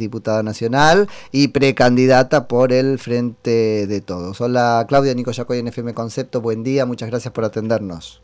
[0.00, 4.40] diputada nacional y precandidata por el Frente de Todos.
[4.40, 8.22] Hola Claudia Nico Yacoy en FM Concepto, buen día, muchas gracias por atendernos.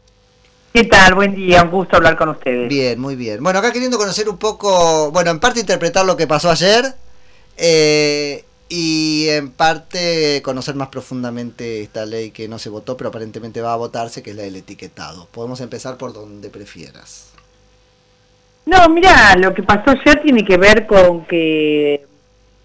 [0.73, 1.17] ¿Qué tal?
[1.17, 2.69] Buen día, un gusto hablar con ustedes.
[2.69, 3.43] Bien, muy bien.
[3.43, 6.95] Bueno, acá queriendo conocer un poco, bueno, en parte interpretar lo que pasó ayer
[7.57, 13.61] eh, y en parte conocer más profundamente esta ley que no se votó, pero aparentemente
[13.61, 15.27] va a votarse, que es la del etiquetado.
[15.33, 17.34] Podemos empezar por donde prefieras.
[18.67, 22.05] No, mira, lo que pasó ayer tiene que ver con que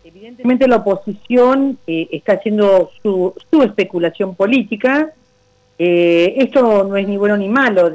[0.03, 5.11] evidentemente la oposición eh, está haciendo su, su especulación política.
[5.81, 7.89] Eh, esto no es ni bueno ni malo,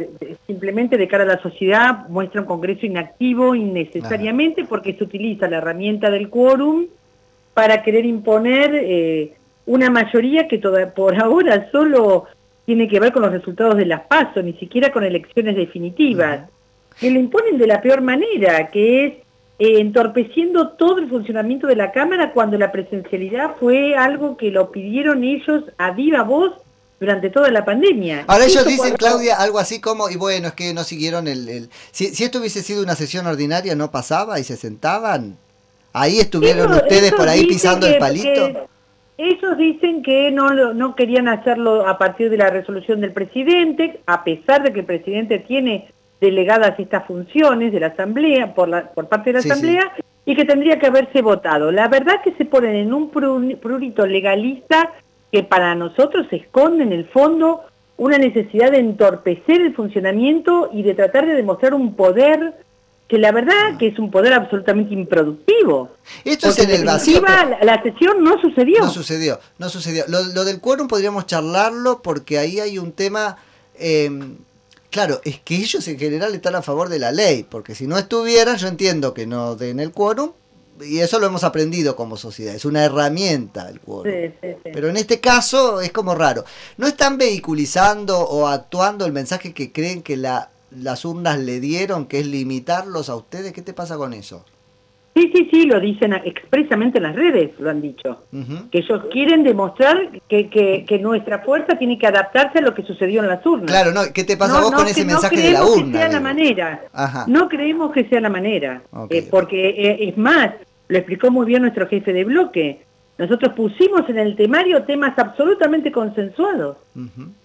[0.47, 5.59] simplemente de cara a la sociedad muestra un Congreso inactivo innecesariamente porque se utiliza la
[5.59, 6.87] herramienta del quórum
[7.53, 9.35] para querer imponer eh,
[9.67, 12.25] una mayoría que toda, por ahora solo
[12.65, 16.49] tiene que ver con los resultados de las pasos, ni siquiera con elecciones definitivas
[16.99, 19.13] que lo imponen de la peor manera, que es
[19.59, 24.71] eh, entorpeciendo todo el funcionamiento de la Cámara cuando la presencialidad fue algo que lo
[24.71, 26.55] pidieron ellos a viva voz
[27.01, 28.25] durante toda la pandemia.
[28.27, 31.69] Ahora ellos dicen, Claudia, algo así como, y bueno, es que no siguieron el...
[31.91, 35.37] Si, si, esto hubiese sido una sesión ordinaria, ¿no pasaba y se sentaban?
[35.93, 38.69] ¿Ahí estuvieron ustedes por ahí pisando el palito?
[39.17, 44.25] ellos dicen que no, no querían hacerlo a partir de la resolución del presidente, a
[44.25, 45.93] pesar de que el presidente tiene
[46.25, 49.93] delegadas estas funciones de la Asamblea, por, la, por parte de la Asamblea,
[50.27, 51.71] y que tendría que haberse votado.
[51.71, 54.93] La verdad que se ponen en un prurito legalista
[55.31, 57.63] que para nosotros esconde en el fondo
[57.97, 62.55] una necesidad de entorpecer el funcionamiento y de tratar de demostrar un poder
[63.07, 65.91] que la verdad que es un poder absolutamente improductivo.
[66.25, 67.21] Esto es en el vacío.
[67.21, 68.81] La, la, sesión no sucedió.
[68.81, 70.05] No sucedió, no sucedió.
[70.09, 73.37] Lo, lo del quórum podríamos charlarlo porque ahí hay un tema...
[73.79, 74.11] Eh,
[74.95, 77.99] Claro, es que ellos en general están a favor de la ley, porque si no
[77.99, 80.31] estuvieran, yo entiendo que no den el quórum,
[80.81, 84.13] y eso lo hemos aprendido como sociedad, es una herramienta el quórum.
[84.63, 86.45] Pero en este caso es como raro.
[86.77, 92.07] ¿No están vehiculizando o actuando el mensaje que creen que la, las urnas le dieron,
[92.07, 93.53] que es limitarlos a ustedes?
[93.53, 94.45] ¿Qué te pasa con eso?
[95.15, 98.25] Sí, sí, sí, lo dicen expresamente en las redes, lo han dicho.
[98.73, 103.23] Que ellos quieren demostrar que, que, nuestra fuerza tiene que adaptarse a lo que sucedió
[103.23, 103.71] en las urnas.
[103.71, 105.93] Claro, no, ¿qué te pasa vos con ese mensaje de la urna?
[105.93, 106.83] Que sea la manera.
[107.29, 108.83] No creemos que sea la manera.
[109.09, 110.51] Eh, porque eh, es más,
[110.89, 112.83] lo explicó muy bien nuestro jefe de bloque.
[113.17, 116.77] Nosotros pusimos en el temario temas absolutamente consensuados.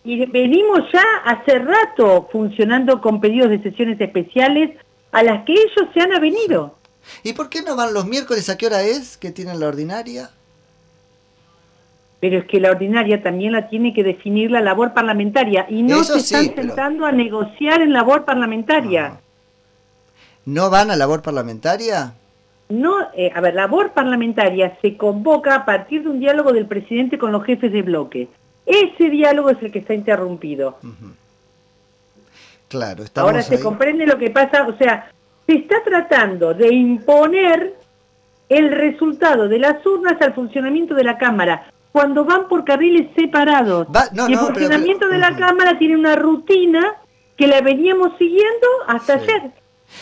[0.04, 4.72] Y venimos ya hace rato funcionando con pedidos de sesiones especiales
[5.12, 6.79] a las que ellos se han avenido.
[7.24, 8.50] ¿Y por qué no van los miércoles?
[8.50, 10.30] ¿A qué hora es que tienen la ordinaria?
[12.20, 16.04] Pero es que la ordinaria también la tiene que definir la labor parlamentaria y no
[16.04, 19.20] se están sentando a negociar en labor parlamentaria.
[20.46, 22.14] ¿No van a labor parlamentaria?
[22.70, 27.18] No, eh, a ver, labor parlamentaria se convoca a partir de un diálogo del presidente
[27.18, 28.28] con los jefes de bloque.
[28.66, 30.78] Ese diálogo es el que está interrumpido.
[32.68, 35.12] Claro, Ahora se comprende lo que pasa, o sea,
[35.50, 37.74] se está tratando de imponer
[38.50, 43.88] el resultado de las urnas al funcionamiento de la Cámara, cuando van por carriles separados.
[44.28, 46.98] y el funcionamiento de la Cámara tiene una rutina
[47.36, 49.52] que la veníamos siguiendo hasta ayer.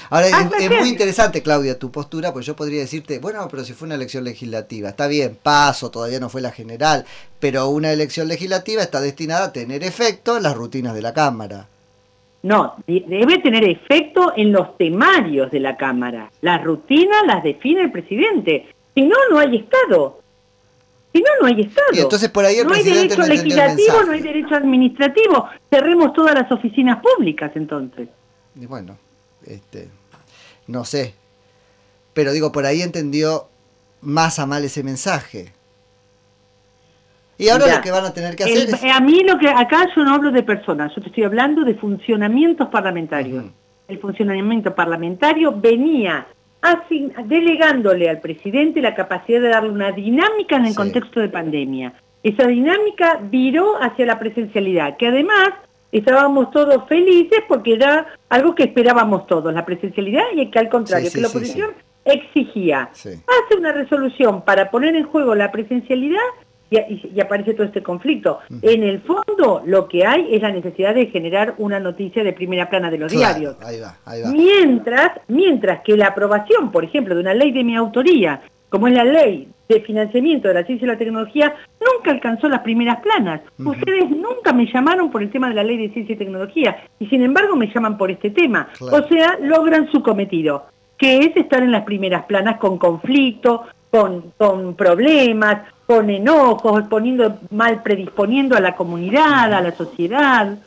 [0.09, 3.85] Ahora, es, muy interesante, Claudia, tu postura, pues yo podría decirte, bueno, pero si fue
[3.85, 7.05] una elección legislativa, está bien, paso, todavía no fue la general,
[7.39, 11.69] pero una elección legislativa está destinada a tener efecto en las rutinas de la Cámara.
[12.47, 16.31] No, debe tener efecto en los temarios de la Cámara.
[16.39, 18.73] Las rutinas las define el presidente.
[18.95, 20.21] Si no, no hay Estado.
[21.11, 21.89] Si no, no hay Estado.
[21.91, 25.49] Y entonces por ahí el no hay derecho legislativo, no hay derecho administrativo.
[25.69, 28.07] Cerremos todas las oficinas públicas entonces.
[28.55, 28.97] Y bueno,
[29.45, 29.89] este,
[30.67, 31.15] no sé.
[32.13, 33.49] Pero digo, por ahí entendió
[33.99, 35.51] más a mal ese mensaje.
[37.37, 38.83] Y ahora lo que van a tener que hacer es...
[38.83, 41.75] A mí lo que acá yo no hablo de personas, yo te estoy hablando de
[41.75, 43.45] funcionamientos parlamentarios.
[43.87, 46.27] El funcionamiento parlamentario venía
[47.25, 51.93] delegándole al presidente la capacidad de darle una dinámica en el contexto de pandemia.
[52.23, 55.49] Esa dinámica viró hacia la presencialidad, que además
[55.91, 61.09] estábamos todos felices porque era algo que esperábamos todos, la presencialidad y que al contrario,
[61.13, 61.69] que la oposición
[62.03, 62.89] exigía.
[62.91, 66.19] Hace una resolución para poner en juego la presencialidad
[66.69, 68.39] y, aparece todo este conflicto.
[68.61, 72.69] En el fondo, lo que hay es la necesidad de generar una noticia de primera
[72.69, 73.55] plana de los diarios.
[74.31, 78.93] Mientras, mientras que la aprobación, por ejemplo, de una ley de mi autoría, como es
[78.93, 83.41] la ley de financiamiento de la ciencia y la tecnología, nunca alcanzó las primeras planas.
[83.57, 87.07] Ustedes nunca me llamaron por el tema de la ley de ciencia y tecnología, y
[87.07, 88.69] sin embargo me llaman por este tema.
[88.79, 90.65] O sea, logran su cometido.
[90.97, 97.39] que es estar en las primeras planas con conflicto, con, con problemas, con enojos, poniendo
[97.49, 100.57] mal predisponiendo a la comunidad, a la sociedad.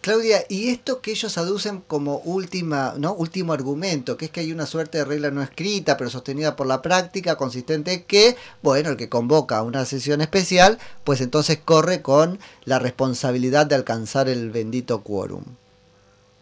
[0.00, 3.12] Claudia, y esto que ellos aducen como última, ¿no?
[3.12, 6.66] último argumento, que es que hay una suerte de regla no escrita, pero sostenida por
[6.66, 12.02] la práctica, consistente en que, bueno, el que convoca una sesión especial, pues entonces corre
[12.02, 15.42] con la responsabilidad de alcanzar el bendito quórum.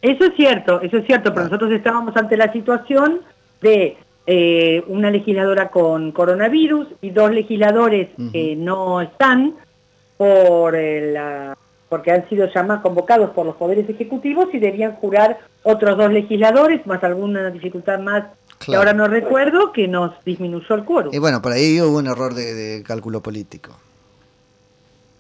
[0.02, 3.22] Eso es cierto, eso es cierto, pero nosotros estábamos ante la situación
[3.62, 9.54] de eh, una legisladora con coronavirus y dos legisladores que no están
[10.16, 11.56] por la
[11.88, 16.84] porque han sido llamados, convocados por los poderes ejecutivos y debían jurar otros dos legisladores,
[16.86, 18.24] más alguna dificultad más
[18.58, 21.14] que ahora no recuerdo, que nos disminuyó el quórum.
[21.14, 23.76] Y bueno, por ahí hubo un error de, cálculo político.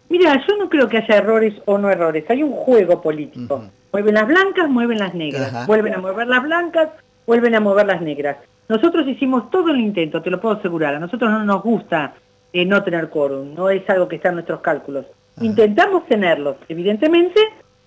[0.08, 3.64] Mira, yo no creo que haya errores o no errores, hay un juego político.
[3.92, 6.88] Mueven las blancas, mueven las negras, vuelven a mover las blancas,
[7.26, 8.36] vuelven a mover las negras.
[8.68, 12.14] Nosotros hicimos todo el intento, te lo puedo asegurar, a nosotros no nos gusta
[12.52, 15.06] eh, no tener quórum, no es algo que está en nuestros cálculos.
[15.40, 17.40] Intentamos tenerlos, evidentemente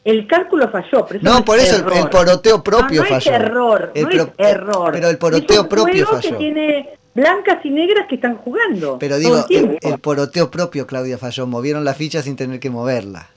[0.08, 1.06] el cálculo falló.
[1.22, 3.32] no, por eso el, poroteo propio no, no falló.
[3.32, 4.92] Es error, no es error.
[4.94, 6.30] Pero el poroteo propio falló.
[6.30, 8.98] Que tiene blancas y negras que están jugando.
[9.00, 11.46] Pero digo, el, poroteo propio, Claudia, falló.
[11.46, 13.28] Movieron la ficha sin tener que moverla.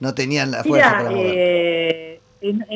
[0.00, 1.32] No tenían la fuerza para moverla.
[1.34, 2.07] Eh,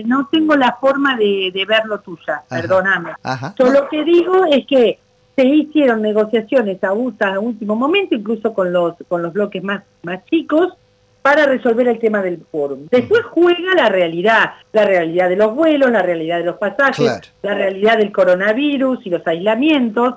[0.05, 3.13] no tengo la forma de, verlo tuya, perdóname.
[3.59, 4.99] Yo lo que digo es que
[5.37, 10.25] se hicieron negociaciones a, a último momento, incluso con los, con los bloques más, más
[10.27, 10.75] chicos,
[11.23, 12.89] para resolver el tema del quórum.
[12.91, 17.55] Después juega la realidad, la realidad de los vuelos, la realidad de los pasajes, la
[17.55, 20.17] realidad del coronavirus y los aislamientos,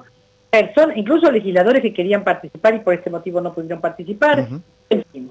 [0.50, 4.47] personas, incluso legisladores que querían participar y por este motivo no pudieron participar.
[4.89, 5.25] En fin.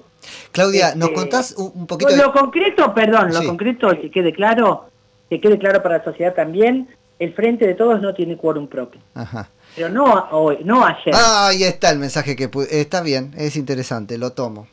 [0.55, 2.15] Claudia, ¿nos este, contás un poquito?
[2.15, 4.85] Lo concreto, perdón, lo concreto, que quede claro,
[5.29, 6.87] que quede claro para la sociedad también,
[7.19, 9.01] el Frente de Todos no tiene quórum propio.
[9.13, 9.49] Ajá.
[9.75, 11.13] Pero no hoy, no ayer.
[11.13, 14.67] Ah, ahí está el mensaje que está bien, es interesante, lo tomo.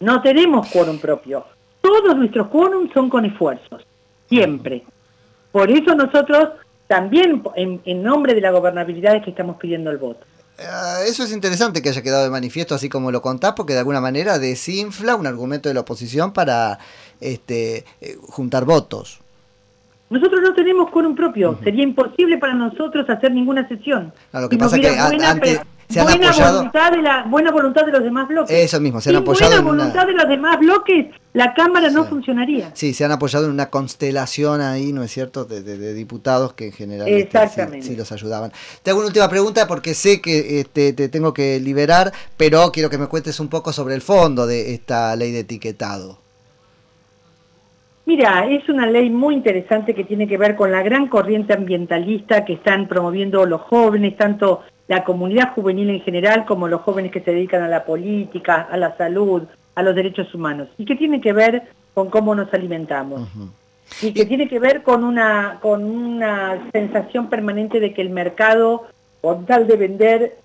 [0.00, 1.44] No tenemos quórum propio.
[1.80, 3.86] Todos nuestros quórum son con esfuerzos,
[4.28, 4.82] siempre.
[5.52, 6.48] Por eso nosotros
[6.88, 10.26] también, en, nombre de la gobernabilidad, es que estamos pidiendo el voto.
[10.58, 13.80] Ah, eso es interesante que haya quedado de manifiesto así como lo contás, porque de
[13.80, 16.78] alguna manera desinfla un argumento de la oposición para
[17.20, 19.20] este, eh, juntar votos.
[20.10, 24.12] Nosotros no tenemos quórum propio, sería imposible para nosotros hacer ninguna sesión.
[24.32, 26.58] lo que pasa es que buena, antes se han buena apoyado...
[26.58, 28.56] Voluntad de la, buena voluntad de los demás bloques.
[28.56, 32.70] Eso mismo, se han apoyado buena voluntad de los demás bloques, la Cámara no funcionaría.
[32.74, 36.72] Sí, se han apoyado en una constelación ahí, ¿no es cierto?, de, diputados que en
[36.72, 38.52] general este, sí, los ayudaban.
[38.82, 42.90] Te hago una última pregunta porque sé que este, te tengo que liberar, pero quiero
[42.90, 46.24] que me cuentes un poco sobre el fondo de esta ley de etiquetado.
[48.06, 52.44] Mira, es una ley muy interesante que tiene que ver con la gran corriente ambientalista
[52.44, 57.20] que están promoviendo los jóvenes, tanto la comunidad juvenil en general como los jóvenes que
[57.20, 59.42] se dedican a la política, a la salud,
[59.74, 61.62] a los derechos humanos, y que tiene que ver
[61.94, 63.28] con cómo nos alimentamos.
[64.00, 68.86] Y que tiene que ver con una, con una sensación permanente de que el mercado,
[69.20, 70.38] con tal de vender,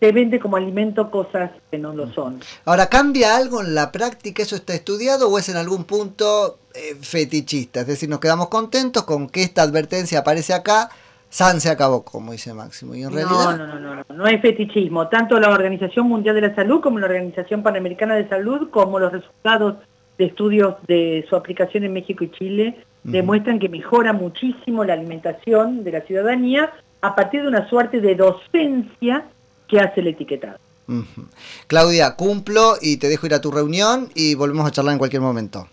[0.00, 2.40] se vende como alimento cosas que no lo son.
[2.64, 4.42] Ahora, ¿cambia algo en la práctica?
[4.42, 7.80] ¿Eso está estudiado o es en algún punto eh, fetichista?
[7.80, 10.88] Es decir, nos quedamos contentos con que esta advertencia aparece acá,
[11.30, 12.94] San se acabó, como dice Máximo.
[12.94, 13.56] Y en realidad...
[13.56, 15.08] No, no, no, no, no es fetichismo.
[15.08, 19.12] Tanto la Organización Mundial de la Salud como la Organización Panamericana de Salud, como los
[19.12, 19.76] resultados
[20.16, 25.84] de estudios de su aplicación en México y Chile, demuestran que mejora muchísimo la alimentación
[25.84, 29.26] de la ciudadanía a partir de una suerte de docencia
[29.68, 30.58] que hace el etiquetado.
[31.66, 35.22] Claudia, cumplo y te dejo ir a tu reunión y volvemos a charlar en cualquier
[35.22, 35.68] momento.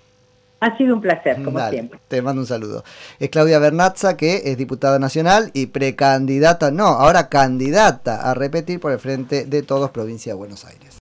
[0.60, 2.00] Ha sido un placer, como siempre.
[2.08, 2.84] Te mando un saludo.
[3.20, 8.92] Es Claudia Bernatza, que es diputada nacional y precandidata, no, ahora candidata a repetir por
[8.92, 10.86] el frente de todos provincia de Buenos Aires.